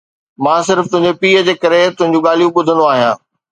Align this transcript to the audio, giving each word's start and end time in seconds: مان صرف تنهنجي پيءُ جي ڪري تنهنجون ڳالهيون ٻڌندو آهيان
مان 0.43 0.59
صرف 0.67 0.85
تنهنجي 0.93 1.19
پيءُ 1.21 1.43
جي 1.49 1.53
ڪري 1.63 1.81
تنهنجون 1.97 2.25
ڳالهيون 2.25 2.53
ٻڌندو 2.57 2.83
آهيان 2.93 3.15